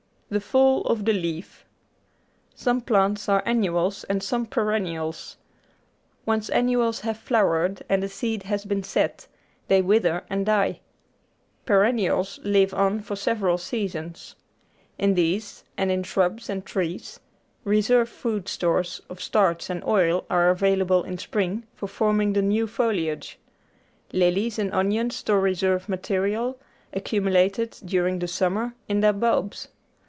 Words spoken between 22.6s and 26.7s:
foliage. Lilies and onions store reserve material,